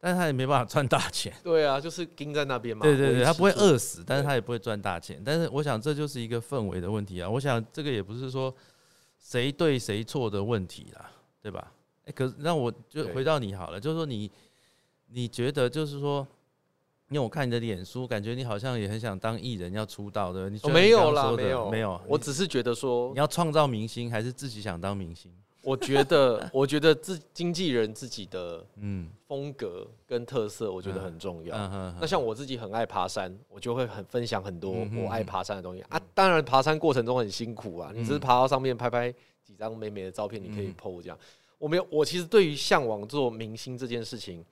[0.00, 1.32] 但是他也没办法赚大钱。
[1.44, 2.82] 对啊，就是盯在那边嘛。
[2.82, 3.52] 对对对，他不会。
[3.52, 5.22] 饿死，但是他也不会赚大钱。
[5.24, 7.30] 但是我想这就是一个氛围的问题啊。
[7.30, 8.52] 我想这个也不是说
[9.16, 11.08] 谁对谁错的问题啦，
[11.40, 11.72] 对吧？
[12.06, 14.28] 哎、可是那我就回到你好了，就是说你
[15.06, 16.26] 你觉得就是说。
[17.08, 20.50] 因为我看你的脸书，感觉你好像也很想当艺人，要出道的。
[20.50, 22.00] 你觉哦，得你没有啦，没有没有。
[22.08, 25.32] 我只是觉得说你，要创造明星，还是自己想当明星？
[25.62, 31.56] 我觉得，我觉得自经纪人自己的 嗯，风格跟特色，我觉得很重要。
[32.00, 36.00] 那像我自己很爱爬山，我就会很分享很多我爱爬山的东西啊。
[36.14, 39.12] 当然，爬山过程中很辛苦啊，你只是嗯爬到上面拍拍
[39.44, 41.18] 几张美美的照片，你可以嗯 PO 这样。
[41.58, 44.44] 我没有，我其实对于向往做明星这件事情，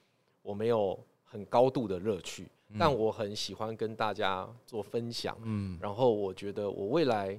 [0.43, 0.99] 我没有
[1.35, 2.47] 很高度的乐趣，
[2.79, 5.37] 但我很喜欢跟大家做分享。
[5.43, 7.37] 嗯然后我觉得我未来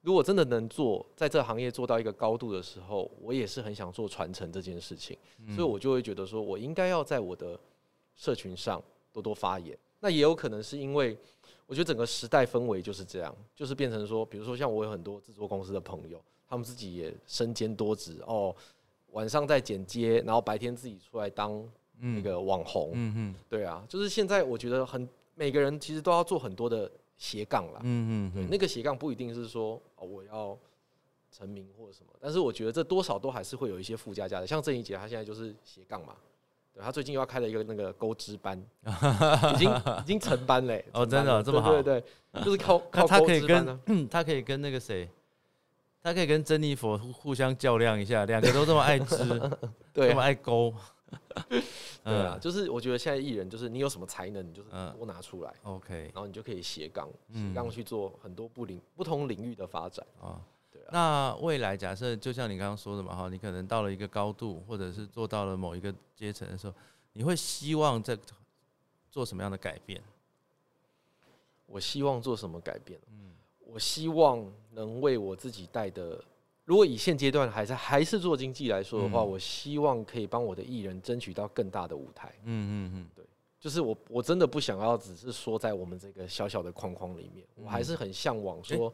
[0.00, 7.56] 如果真的能做，在这行业做到一个高度的时候，我也是很想做传承这件事情，嗯所以我就会觉得说，我应该要在我的
[8.16, 9.78] 社群上多多发言。
[10.00, 11.16] 那也有可能是因为
[11.68, 18.52] 我觉得整个时代氛围就是这样，就是变成说，比如说像我有很多制作公司的朋友，他们自己也身兼多职哦，
[19.12, 21.62] 晚上在剪接，然后白天自己出来当
[22.00, 23.34] 那个网红，嗯嗯。
[23.48, 27.80] 对啊，就是现在我觉得很每个人其实都要做很多的斜杠啦。
[27.82, 28.48] 嗯，嗯嗯。
[28.50, 30.58] 那个斜杠不一定是说哦我要
[31.30, 34.46] 成名或者什么，但是我觉得这多少都还是会有一些附加价值。
[34.46, 36.14] 像郑怡杰，他现在就是斜杠嘛，
[36.72, 38.58] 对他最近又要开了一个那个钩织班，
[39.54, 39.70] 已经
[40.04, 43.80] 已经成班嘞、哦真的这么好对对对， 就是靠靠他可以跟呢、
[44.10, 45.08] 他可以跟那个谁，
[46.02, 49.16] 他可以跟珍妮佛互互相较量一下，两个都这么爱吃，
[49.92, 50.72] 对这么爱勾，
[52.04, 60.06] 对啊，就是我觉得现在艺人就是你有什么才能，你就是嗯多拿出来，，OK 然后你就可以斜杠嗯斜杠去做很多不领不同领域的发展。
[60.20, 60.40] 啊。
[60.70, 66.74] 对啊，那未来假设就像你刚刚说的嘛，哈，你可能到了一个高度，或者是做到了某一个阶层的时候，
[67.14, 68.16] 你会希望在
[69.10, 70.02] 做什么样的改变？
[71.66, 72.98] 我希望做什么改变？
[73.66, 76.22] 我希望能为我自己带的，
[76.68, 82.28] 如果以现阶段还是还是做经济来说的话，嗯我希望可以帮我的艺人争取到更大的舞台。
[82.44, 83.24] 嗯嗯嗯，对
[83.58, 88.92] 就是我我真的不想要只是说在我们这个小小的框框里面，嗯我还是很向往说，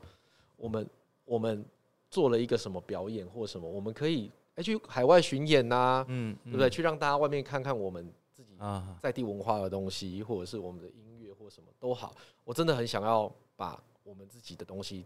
[0.57, 0.89] 我们
[1.25, 1.67] 我们
[2.09, 6.71] 做了一个什么表演或什么，我们可以哎、去海外巡演呐、嗯，对不对？
[6.71, 8.97] 去让大家外面看看我们自己啊？
[9.03, 15.05] 在地文化的东西，或者是我们的音乐或什么都好，我真的很想要把我们自己的东西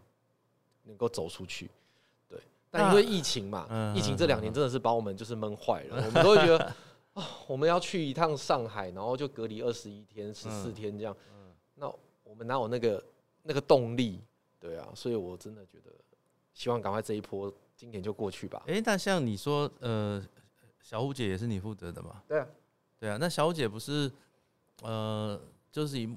[0.83, 1.67] 能够走出去。
[2.71, 6.75] 对，但因为疫情嘛，嗯疫情这两年真的是把我们就是闷坏了，我们都会觉得
[7.13, 11.15] 啊、我们要去一趟上海，然后就隔离二十一天、十四天这样，
[11.75, 11.87] 那
[12.23, 13.03] 我们哪有那个
[13.43, 14.21] 那个动力？
[14.59, 15.91] 对啊，所以我真的觉得
[16.53, 18.61] 希望赶快这一波今年就过去吧。
[18.67, 20.23] 哎、那像你说，呃，
[20.81, 22.21] 小虎姐也是你负责的嘛？
[22.27, 22.47] 对啊，
[22.99, 24.11] 对啊，那小虎姐不是，
[24.81, 25.39] 呃，
[25.71, 26.15] 就是以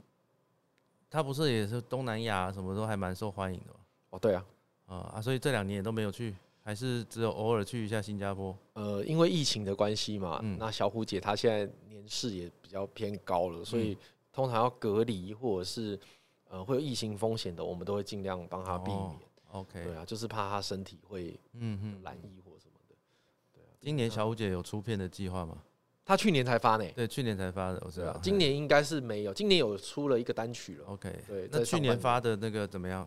[1.09, 3.81] 她不是也是东南亚什么都还蛮受欢迎的嘛？
[4.11, 4.45] 哦，对啊，
[4.87, 8.57] 啊啊，所以这两年也都没有去，还是只有偶尔去一下新加坡。
[8.75, 13.99] 呃，因为疫情的关系嘛，嗯那小虎姐她现在年事也比较偏高了，所嗯以
[14.33, 15.99] 通常要隔离或者是
[16.49, 19.01] 呃会有疫情风险的，我们都会尽量帮她避免。
[19.01, 19.17] 哦
[19.53, 22.95] OK，对啊，就是怕她身体会嗯嗯，染疫或什么的。
[23.53, 25.59] 对啊，今年小虎姐有出片的计划吗？
[26.07, 26.85] 她去年才发呢。
[26.97, 30.87] 对，去年才发的，我知道。，啊今年应该是没有，今年有出了一个单曲了。
[30.87, 33.07] OK，对那去年发的那个怎么样？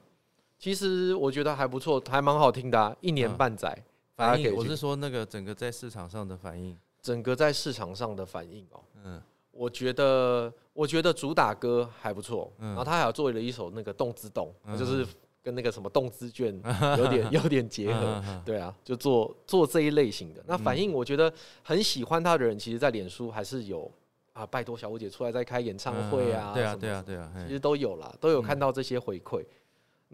[0.57, 3.37] 其实我觉得还不错，还蛮好听的、啊，一年嗯。
[3.37, 3.77] 半载，
[4.15, 6.77] 大家反应，我是说那个整个在市场上的反应。
[7.01, 8.81] 整个在市场上的反应哦。
[9.03, 9.21] 嗯。
[9.51, 12.69] 我觉得，我觉得主打歌还不错，嗯。
[12.69, 14.77] 然后他还有做了一首那个动之动，嗯。
[14.77, 15.05] 就是
[15.43, 16.59] 跟那个什么动之卷
[16.97, 18.41] 有点 有点结合，嗯嗯嗯。
[18.45, 20.43] 对啊，就做做这一类型的。
[20.47, 23.91] 那反应，我觉得很喜欢他的人，其实，在脸书还是有
[24.33, 27.43] 啊，拜托小五姐出来再开演唱会啊，嗯对啊什么对啊对啊，嘿。
[27.43, 29.45] 其实都有啦，都有看到这些回馈。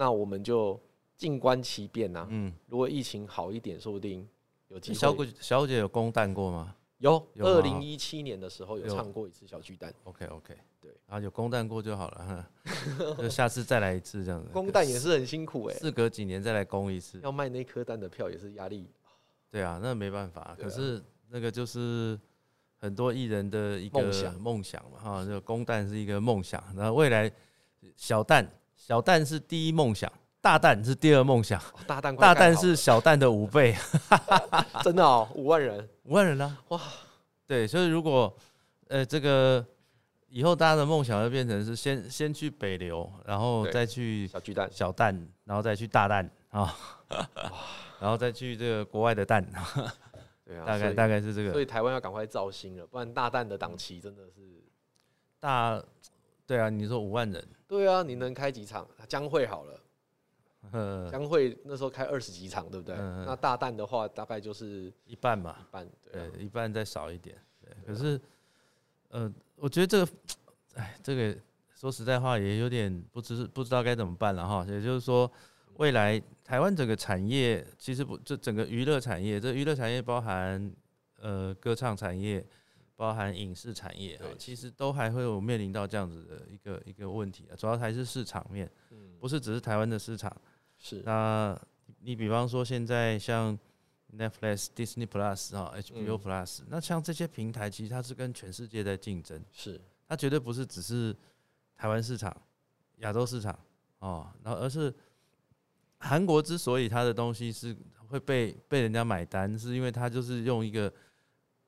[0.01, 0.81] 那我们就
[1.15, 2.25] 静观其变呐。
[2.31, 4.27] 嗯，如果疫情好一点，说不定
[4.69, 4.95] 有机会。
[4.95, 9.93] 小姐小姐有公蛋过吗有，有二零一七年的时候有有唱过一次小巨蛋。
[10.05, 14.49] ？OK OK，对，然后有公蛋过就好了，哈 就下次再来一次这样子。
[14.51, 18.89] 公蛋也是很辛苦哎、事隔几年再来攻一次，要卖那颗蛋的票也是压力
[19.51, 20.41] 对啊，那没办法。
[20.41, 20.99] 啊可是
[21.29, 22.19] 那个就是
[22.77, 27.31] 很多艺人的一个梦想梦想嘛，哈，这个公蛋是一个梦想，然后未来
[27.95, 28.47] 小蛋
[28.81, 30.11] 小蛋是第一梦想，
[30.41, 33.75] 大蛋是第二梦想，哦大蛋快大蛋盖好是小蛋的五倍，
[34.83, 35.87] 真的哦，五万人。
[36.05, 36.81] 五万人呢、哇！
[37.45, 38.35] 对，所以如果
[38.87, 39.63] 呃这个
[40.29, 46.75] 以后大家的梦想就变成是先先去北流，然后对再去小巨蛋，小蛋，然后再去大蛋啊，
[47.99, 49.47] 然后再去这个国外的蛋，
[50.43, 51.51] 对啊，大概以大概是这个。
[51.51, 54.41] 所以台湾要赶快造星了，不然大蛋的档期真的是。
[55.39, 55.81] 大，
[56.51, 58.85] 对啊，你说五万人，对啊，你能开几场？
[59.07, 59.81] 将会好了，
[60.73, 62.93] 呃，将会那时候开二十几场，对不对？
[62.93, 67.73] 嗯嗯那大蛋的话，大概就是一半嘛，一半，对啊、对，一半再少一点，对。
[67.85, 68.19] 可是，
[69.11, 70.11] 呃，我觉得这个，
[70.75, 71.37] 哎，这个
[71.73, 74.65] 说实在话也有点不知不知道该怎么办了哈。
[74.67, 75.31] 也就是说，
[75.77, 80.69] 未来台湾整个产业其实不，这整个娱乐产业，这娱乐产业包含
[81.21, 82.45] 呃歌唱产业，
[83.01, 87.55] 包含影视产业啊，其实都还会有面临到这样子的一个一个问题啊。
[87.55, 90.31] 主要还是市场面，嗯，不是只是台湾的市场。
[90.77, 91.59] 是，那
[92.01, 93.57] 你比方说现在像
[94.15, 96.19] Netflix、Disney Plus 啊、HBO 嗯。
[96.19, 101.15] Plus，、那像这些平台，其实它是跟全世界在竞争，是，它绝对不是只是
[101.75, 102.31] 台湾市场、
[102.97, 103.57] 亚洲市场
[103.97, 104.93] 哦，然后而是
[105.97, 107.75] 韩国之所以它的东西是
[108.09, 110.93] 会被被人家买单，是因为它就是用一个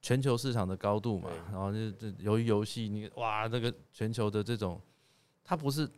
[0.04, 4.80] 全球市场的高度嘛，然后就这由于游戏，你哇，这个全球的这种，
[5.46, 5.90] 它不是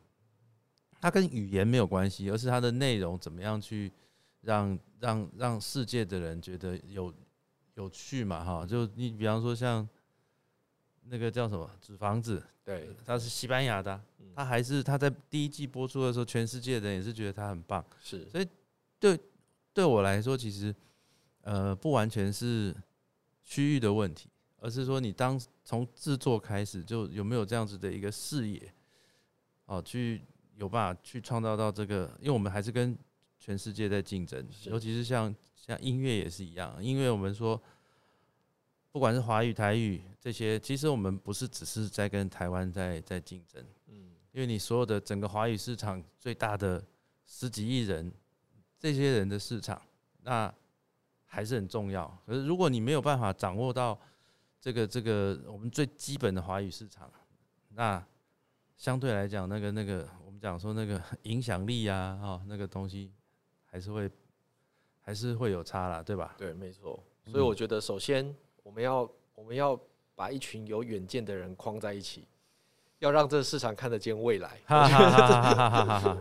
[1.02, 3.92] 它跟语言没有关系，而是它的内容怎么样去
[4.42, 7.12] 让让让世界的人觉得有
[7.74, 9.90] 有趣嘛，哈，就你比方说像
[11.06, 14.00] 那个叫什么《纸房子》，对，它是西班牙的
[14.36, 17.84] 它还是它在第一季播出的时候，全世界的人也是觉得它很棒。
[18.04, 18.48] 是，所以
[19.00, 19.20] 对
[19.74, 20.76] 对我来说，其实
[21.42, 22.76] 呃不完全是
[23.46, 24.28] 区域的问题，
[24.58, 28.74] 而是说你当从制作开始就有没有这样子的一个视野，
[29.66, 30.22] 哦，去
[30.56, 32.98] 有办法去创造到这个，因为我们还是跟
[33.40, 37.62] 全世界在竞争，尤其是像像音乐也是一样，因为我们说
[38.92, 43.64] 不管是华语、台语这些，其实我们不是只是在跟台湾在在竞争。
[43.88, 46.84] 嗯，因为你所有的整个华语市场最大的
[47.26, 48.12] 十几亿人，
[48.80, 49.82] 这些人的市场，
[50.24, 50.52] 那
[51.36, 52.08] 还是很重要。
[52.26, 54.00] 可是如果你没有办法掌握到
[54.62, 57.12] 这个这个我们最基本的华语市场，
[57.72, 58.02] 那
[58.78, 63.12] 相对来讲，那个那个我们讲说那个 影响力啊，哈、那个东西
[63.66, 64.10] 还是会
[65.02, 66.36] 还是会有差啦，对吧？
[66.38, 67.04] 对，没错。
[67.26, 68.34] 所以我觉得，首先
[68.64, 69.78] 我们要我们要
[70.16, 72.26] 把一群有远见的人框在一起，
[73.00, 74.58] 要让这个市场看得见未来，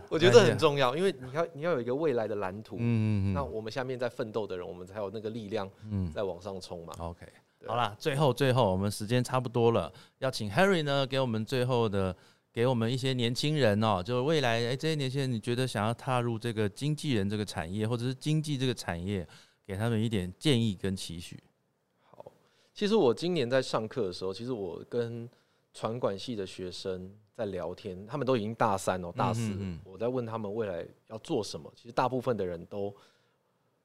[0.09, 6.93] 我觉得这很重要，因为你要你要有一个未来的蓝图，嗯嗯嗯，那我们下面在奋斗的人，我们才有那个力量，嗯，在往上冲嘛。
[6.99, 7.27] OK，
[7.65, 12.15] 好了，最后最后，我们时间差不多了，要请 Harry 呢，给我们最后的，
[12.53, 19.27] 给我们一些年轻人哦，就是未来，哎，这些年轻人，你觉得想要踏入这个经纪人这个产业，或者是经济这个产业，
[19.65, 21.41] 给他们一点建议跟期许。
[22.03, 22.33] 好，
[22.75, 25.31] 其实我今年在上课的时候，其实我跟。
[25.75, 29.41] 传管系的学生在聊天，他们都已经大三哦，大四。
[29.41, 32.95] 嗯嗯嗯我在问他们未来要做什么，其实大部分的人都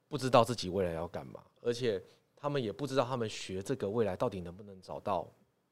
[0.07, 2.01] 不知道自己未来要干嘛，而且
[2.35, 5.27] 他们也不知道他们学这个未来到底能不能找到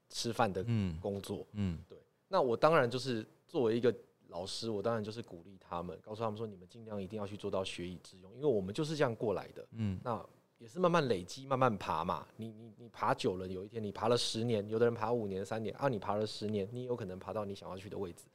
[0.10, 1.46] 吃饭的嗯工作。
[1.54, 1.98] 嗯对
[2.28, 3.96] 那我当然就是作为一个
[4.30, 9.66] 老师，我当然就是鼓励他们，告诉他们说，你们尽量一定要去做到学以致用，因为我们就是这样过来的。
[9.72, 10.26] 嗯那
[10.60, 12.28] 也是慢慢累积，慢慢爬嘛。
[12.36, 18.26] 你你你爬久了，有一天你爬了十年，有的人爬五年、三年，啊，你爬了十年，你有可能爬到你想要去的位置。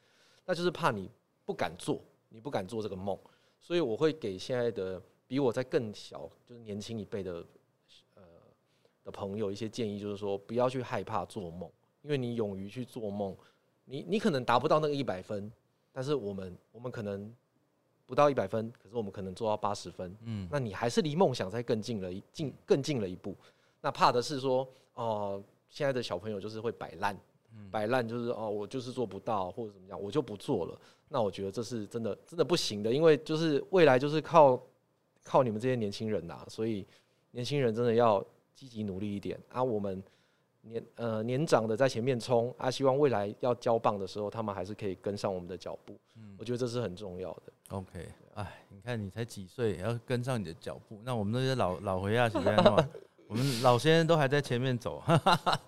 [0.44, 1.10] 那就是怕你
[1.44, 3.18] 不敢做，你不敢做这个梦。
[3.60, 7.44] 所以我会给现在的比我在更小，就是年轻一辈的
[8.14, 8.22] 呃
[9.04, 11.70] 的朋友一些建议，就是说不要去害怕做梦，
[12.02, 13.36] 因为你勇于去做梦，
[13.84, 15.50] 你你可能达不到那个一百分，
[15.92, 17.32] 但是我们我们可能
[18.12, 23.34] 不到一百分，可是我们可能做到八十分，嗯那你还是离梦想再更近了一近更近了一步。
[23.80, 27.18] 那怕的是说，哦、现在的小朋友就是会摆烂，
[27.70, 30.78] 摆烂就是哦，我就是做不到或者怎么样，我就不做了。
[31.08, 34.62] 那我觉得这是真的真的不行的，因为就是未来就是靠
[35.24, 36.86] 靠你们这些年轻人呐、所以
[37.30, 38.22] 年轻人真的要
[38.54, 39.64] 积极努力一点啊。
[39.64, 40.02] 我们
[40.60, 45.96] 年呃年长的在前面冲啊，希望未来要交棒的时候，他们还是可以跟上我们的脚步。
[46.16, 47.52] 嗯我觉得这是很重要的。
[47.72, 51.00] ，OK，哎，你看你才几岁，也要跟上你的脚步。
[51.04, 52.76] 那我们那些老老回亚几代嘛，
[53.26, 55.02] 我们老先生都还在前面走。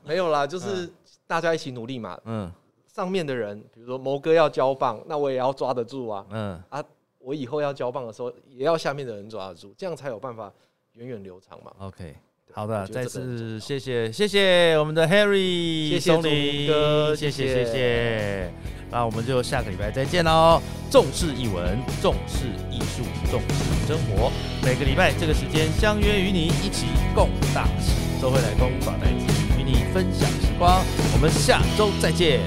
[0.05, 0.89] 没有啦， 就是
[1.27, 2.21] 大家一起努力嘛。
[2.25, 2.53] 嗯
[2.87, 6.25] 上面的人，比如说谋哥要交棒，那我也要抓得住啊。
[6.31, 6.81] 嗯啊，
[7.19, 10.53] 我以后要交棒的时候，也要下面的人抓得住，这样才有办法
[10.93, 11.73] 源远流长嘛。
[11.79, 12.17] OK，对
[12.57, 18.49] 好的，再次谢谢谢谢我们的 Harry，谢谢林哥谢谢谢谢。
[18.93, 20.63] 那我们就下个礼拜再见喽。
[20.89, 24.31] 重视译文，重视艺术，重视生活，
[24.63, 27.91] 每个礼拜这个时间相约与你一起共大事，
[28.23, 29.27] 周会来公耍代机，
[29.59, 30.81] 与你分享时光，
[31.13, 32.39] 我们下周再见，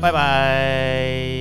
[0.00, 1.39] 拜拜。